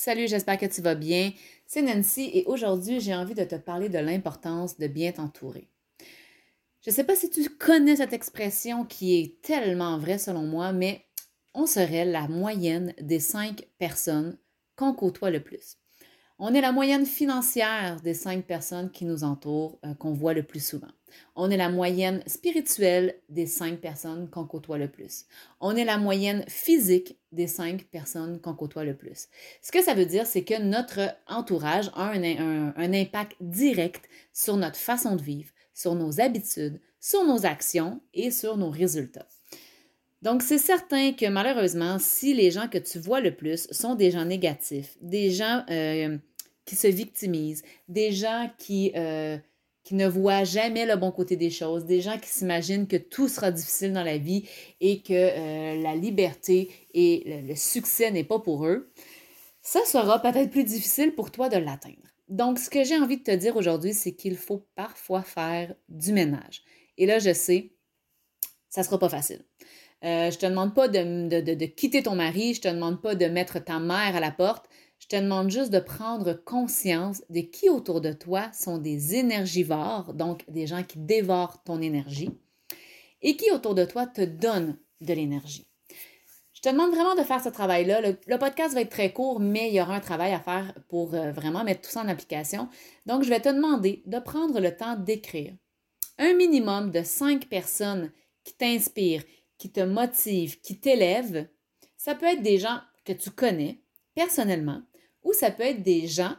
[0.00, 1.32] Salut, j'espère que tu vas bien.
[1.66, 5.66] C'est Nancy et aujourd'hui, j'ai envie de te parler de l'importance de bien t'entourer.
[6.82, 10.72] Je ne sais pas si tu connais cette expression qui est tellement vraie selon moi,
[10.72, 11.04] mais
[11.52, 14.38] on serait la moyenne des cinq personnes
[14.76, 15.78] qu'on côtoie le plus.
[16.40, 20.44] On est la moyenne financière des cinq personnes qui nous entourent, euh, qu'on voit le
[20.44, 20.86] plus souvent.
[21.34, 25.24] On est la moyenne spirituelle des cinq personnes qu'on côtoie le plus.
[25.60, 29.26] On est la moyenne physique des cinq personnes qu'on côtoie le plus.
[29.62, 34.78] Ce que ça veut dire, c'est que notre entourage a un, impact direct sur notre
[34.78, 39.26] façon de vivre, sur nos habitudes, sur nos actions et sur nos résultats.
[40.22, 44.10] Donc, c'est certain que malheureusement, si les gens que tu vois le plus sont des
[44.10, 46.18] gens négatifs, des gens euh,
[46.68, 49.38] qui se victimisent, des gens qui, euh,
[49.84, 53.26] qui ne voient jamais le bon côté des choses, des gens qui s'imaginent que tout
[53.26, 54.46] sera difficile dans la vie
[54.82, 58.92] et que euh, la liberté et le, succès n'est pas pour eux,
[59.62, 61.96] ça sera peut-être plus difficile pour toi de l'atteindre.
[62.28, 66.12] Donc, ce que j'ai envie de te dire aujourd'hui, c'est qu'il faut parfois faire du
[66.12, 66.64] ménage.
[66.98, 67.72] Et là, je sais,
[68.68, 69.42] ça ne sera pas facile.
[70.04, 73.14] Euh, je ne te demande pas de, quitter ton mari, je ne te demande pas
[73.14, 74.66] de mettre ta mère à la porte.
[74.98, 80.12] Je te demande juste de prendre conscience de qui autour de toi sont des énergivores,
[80.14, 82.30] donc des gens qui dévorent ton énergie,
[83.22, 85.66] et qui autour de toi te donnent de l'énergie.
[86.52, 88.00] Je te demande vraiment de faire ce travail-là.
[88.00, 91.14] Le, podcast va être très court, mais il y aura un travail à faire pour
[91.14, 92.68] euh, vraiment mettre tout ça en application.
[93.06, 95.54] Donc, je vais te demander de prendre le temps d'écrire
[96.18, 98.10] un minimum de cinq personnes
[98.42, 99.22] qui t'inspirent,
[99.56, 101.48] qui te motive, qui t'élève,
[101.96, 103.80] ça peut être des gens que tu connais
[104.18, 104.82] personnellement
[105.22, 106.34] ou ça peut être des gens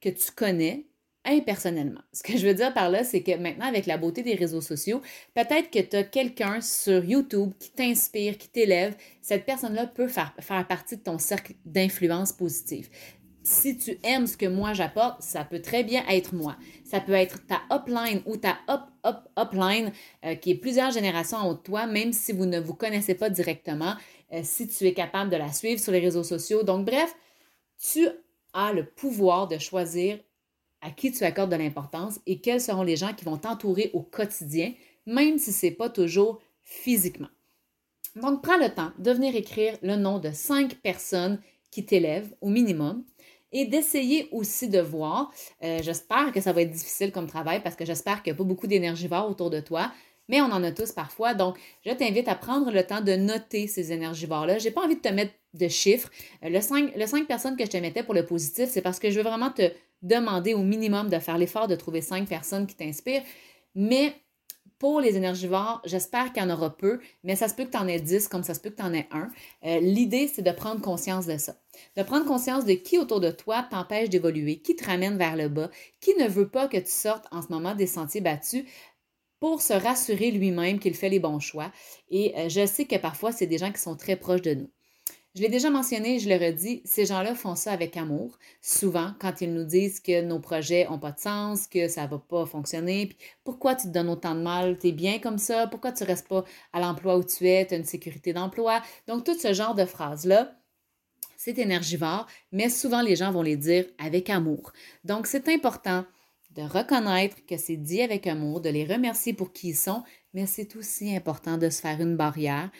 [0.00, 0.86] que tu connais
[1.24, 2.00] impersonnellement.
[2.12, 4.60] Ce que je veux dire par là, c'est que maintenant, avec la beauté des réseaux
[4.60, 5.00] sociaux,
[5.34, 8.96] peut-être que tu as quelqu'un sur YouTube qui t'inspire, qui t'élève.
[9.22, 10.34] Cette personne-là peut faire,
[10.68, 12.88] partie de ton cercle d'influence positive
[13.42, 16.56] si tu aimes ce que moi j'apporte, ça peut très bien être moi.
[16.84, 19.92] Ça peut être ta upline ou ta up, up, upline
[20.24, 23.14] euh, qui est plusieurs générations en haut de toi, même si vous ne vous connaissez
[23.14, 23.94] pas directement,
[24.32, 26.62] euh, si tu es capable de la suivre sur les réseaux sociaux.
[26.62, 27.14] Donc, bref,
[27.78, 28.06] tu
[28.52, 30.18] as le pouvoir de choisir
[30.80, 34.00] à qui tu accordes de l'importance et quels seront les gens qui vont t'entourer au
[34.00, 34.72] quotidien,
[35.06, 37.28] même si ce n'est pas toujours physiquement.
[38.16, 42.48] Donc, prends le temps de venir écrire le nom de cinq personnes qui t'élèvent au
[42.48, 43.04] minimum
[43.52, 45.32] et d'essayer aussi de voir.
[45.62, 48.38] Euh, j'espère que ça va être difficile comme travail parce que j'espère qu'il n'y a
[48.38, 49.92] pas beaucoup d'énergivores autour de toi,
[50.30, 51.34] mais on en a tous parfois.
[51.34, 54.58] Donc, je t'invite à prendre le temps de noter ces énergivores-là.
[54.58, 56.08] Je n'ai pas envie de te mettre de chiffres.
[56.44, 59.00] Euh, le 5, le 5 personnes que je te mettais pour le positif, c'est parce
[59.00, 62.68] que je veux vraiment te demander au minimum de faire l'effort de trouver 5 personnes
[62.68, 63.24] qui t'inspirent.
[63.74, 64.14] Mais
[64.78, 67.76] pour les énergivores, j'espère qu'il y en aura peu, mais ça se peut que tu
[67.76, 69.28] en aies 10 comme ça se peut que tu en aies un.
[69.66, 71.56] Euh, l'idée, c'est de prendre conscience de ça.
[71.96, 75.48] De prendre conscience de qui autour de toi t'empêche d'évoluer, qui te ramène vers le
[75.48, 75.70] bas,
[76.00, 78.64] qui ne veut pas que tu sortes en ce moment des sentiers battus
[79.40, 81.72] pour se rassurer lui-même qu'il fait les bons choix.
[82.10, 84.70] Et euh, je sais que parfois, c'est des gens qui sont très proches de nous.
[85.36, 88.36] Je l'ai déjà mentionné, je le redis, ces gens-là font ça avec amour.
[88.60, 92.10] Souvent, quand ils nous disent que nos projets n'ont pas de sens, que ça ne
[92.10, 95.38] va pas fonctionner, puis pourquoi tu te donnes autant de mal, tu es bien comme
[95.38, 98.32] ça, pourquoi tu ne restes pas à l'emploi où tu es, tu as une sécurité
[98.32, 98.82] d'emploi?
[99.06, 100.52] Donc, tout ce genre de phrases-là,
[101.36, 104.72] c'est énergivore, mais souvent les gens vont les dire avec amour.
[105.04, 106.04] Donc, c'est important
[106.50, 110.02] de reconnaître que c'est dit avec amour, de les remercier pour qui ils sont,
[110.34, 112.70] mais c'est aussi important de se faire une barrière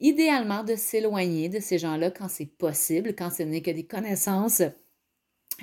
[0.00, 4.62] idéalement de s'éloigner de ces gens-là quand c'est possible, quand ce n'est que des connaissances,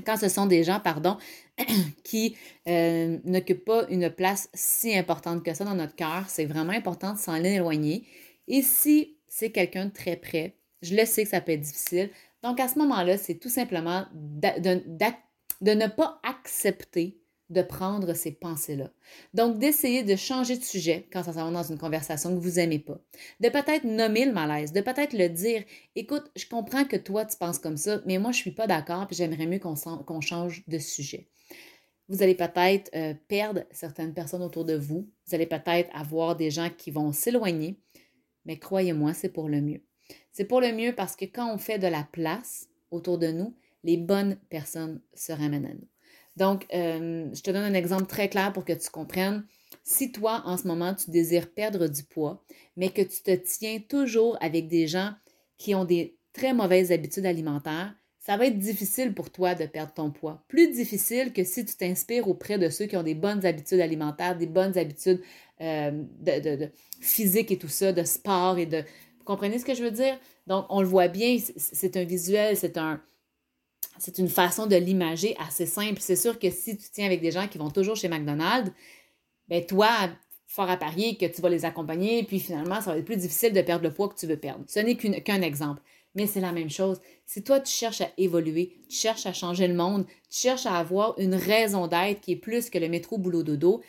[0.06, 1.18] quand ce sont des gens, pardon,
[2.04, 6.26] qui euh, n'occupent pas une place si importante que ça dans notre cœur.
[6.28, 8.06] C'est vraiment important de s'en éloigner.
[8.48, 12.12] Et si c'est quelqu'un de très près, je le sais que ça peut être difficile.
[12.44, 17.18] Donc à ce moment-là, c'est tout simplement de ne pas accepter
[17.50, 18.92] de prendre ces pensées-là.
[19.34, 22.56] Donc, d'essayer de changer de sujet quand ça s'en va dans une conversation que vous
[22.56, 23.00] n'aimez pas.
[23.40, 25.64] De peut-être nommer le malaise, de peut-être le dire
[25.96, 28.68] Écoute, je comprends que toi, tu penses comme ça, mais moi, je ne suis pas
[28.68, 31.30] d'accord, puis j'aimerais mieux qu'on change de sujet.
[32.10, 35.10] Vous allez peut-être euh, perdre certaines personnes autour de vous.
[35.26, 37.80] Vous allez peut-être avoir des gens qui vont s'éloigner,
[38.46, 39.84] mais croyez-moi, c'est pour le mieux.
[40.32, 43.58] C'est pour le mieux parce que quand on fait de la place autour de nous,
[43.84, 45.88] les bonnes personnes se ramènent à nous.
[46.38, 49.44] Donc, euh, je te donne un exemple très clair pour que tu comprennes.
[49.84, 52.44] Si toi, en ce moment, tu désires perdre du poids,
[52.76, 55.14] mais que tu te tiens toujours avec des gens
[55.58, 59.94] qui ont des très mauvaises habitudes alimentaires, ça va être difficile pour toi de perdre
[59.94, 60.44] ton poids.
[60.48, 64.38] Plus difficile que si tu t'inspires auprès de ceux qui ont des bonnes habitudes alimentaires,
[64.38, 65.22] des bonnes habitudes
[65.62, 66.70] euh, de,
[67.00, 68.84] physique et tout ça, de sport et de...
[69.18, 70.20] Vous comprenez ce que je veux dire?
[70.46, 73.02] Donc, on le voit bien, c'est un visuel, c'est un,
[74.00, 76.00] c'est une façon de l'imager assez simple.
[76.00, 78.72] C'est sûr que si tu tiens avec des gens qui vont toujours chez McDonald's,
[79.48, 79.90] ben toi,
[80.46, 83.54] fort à parier que tu vas les accompagner, puis finalement, ça va être plus difficile
[83.54, 84.64] de perdre le poids que tu veux perdre.
[84.68, 85.82] Ce n'est qu'un exemple.
[86.16, 87.00] Mais c'est la même chose.
[87.26, 90.78] Si toi, tu cherches à évoluer, tu cherches à changer le monde, tu cherches à
[90.78, 93.82] avoir une raison d'être qui est plus que le métro boulot dodo,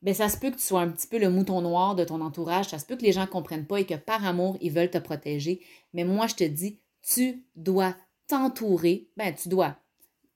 [0.00, 2.20] bien, ça se peut que tu sois un petit peu le mouton noir de ton
[2.20, 2.68] entourage.
[2.68, 4.90] Ça se peut que les gens ne comprennent pas et que par amour, ils veulent
[4.90, 5.60] te protéger.
[5.92, 7.94] Mais moi, je te dis, tu dois
[8.26, 9.08] t'entourer.
[9.16, 9.76] Ben, tu dois.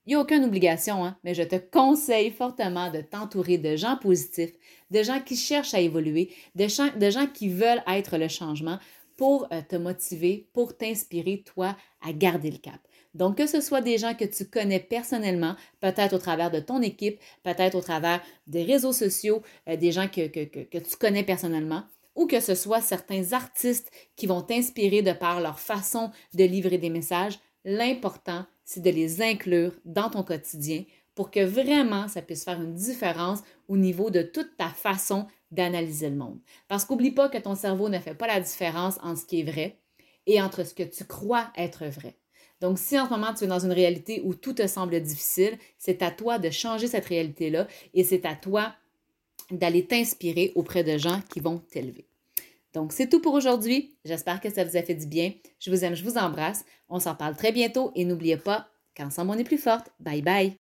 [0.07, 3.97] Il n'y a aucune obligation, hein, mais je te conseille fortement de t'entourer de gens
[3.97, 4.53] positifs,
[4.93, 8.79] de gens qui cherchent à évoluer, de gens, qui veulent être le changement
[9.17, 12.79] pour euh, te motiver, pour t'inspirer, toi, à garder le cap.
[13.15, 16.83] Donc, que ce soit des gens que tu connais personnellement, peut-être au travers de ton
[16.83, 21.83] équipe, peut-être au travers des réseaux sociaux, euh, des gens que, tu connais personnellement,
[22.15, 26.79] ou que ce soit certains artistes qui vont t'inspirer de par leur façon de livrer
[26.79, 30.85] des messages, l'important, c'est de les inclure dans ton quotidien
[31.15, 36.09] pour que vraiment ça puisse faire une différence au niveau de toute ta façon d'analyser
[36.09, 36.39] le monde.
[36.69, 39.51] Parce qu'oublie pas que ton cerveau ne fait pas la différence entre ce qui est
[39.51, 39.79] vrai
[40.27, 42.17] et entre ce que tu crois être vrai.
[42.61, 45.59] Donc, si en ce moment tu es dans une réalité où tout te semble difficile,
[45.79, 48.75] c'est à toi de changer cette réalité-là et c'est à toi
[49.51, 52.06] d'aller t'inspirer auprès de gens qui vont t'élever.
[52.77, 53.97] Donc, c'est tout pour aujourd'hui.
[54.05, 55.33] J'espère que ça vous a fait du bien.
[55.61, 56.63] Je vous aime, je vous embrasse.
[56.91, 59.89] On s'en parle très bientôt et n'oubliez pas qu'ensemble on est plus forte.
[59.99, 60.66] Bye bye.